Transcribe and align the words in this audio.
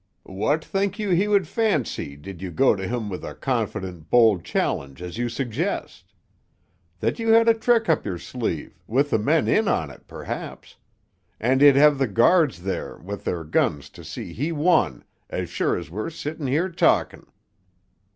"What 0.25 0.65
think 0.65 0.97
you 0.97 1.11
he 1.11 1.27
would 1.27 1.47
fancy, 1.47 2.15
did 2.17 2.41
you 2.41 2.49
go 2.49 2.75
to 2.75 2.87
him 2.87 3.07
with 3.07 3.23
a 3.23 3.35
confident 3.35 4.09
bold 4.09 4.43
challenge 4.43 4.99
as 4.99 5.19
you 5.19 5.29
suggest? 5.29 6.15
That 7.01 7.19
you 7.19 7.33
had 7.33 7.47
a 7.47 7.53
trick 7.53 7.87
up 7.87 8.03
your 8.03 8.17
sleeve, 8.17 8.81
with 8.87 9.11
the 9.11 9.19
men 9.19 9.47
in 9.47 9.67
on 9.67 9.91
it, 9.91 10.07
perhaps; 10.07 10.77
and 11.39 11.61
he'd 11.61 11.75
have 11.75 11.99
the 11.99 12.07
guards 12.07 12.63
there 12.63 12.97
with 12.97 13.25
their 13.25 13.43
guns 13.43 13.91
to 13.91 14.03
see 14.03 14.33
he 14.33 14.51
won 14.51 15.03
as 15.29 15.51
sure 15.51 15.77
as 15.77 15.91
we're 15.91 16.09
sitting 16.09 16.47
here 16.47 16.69
talking. 16.69 17.27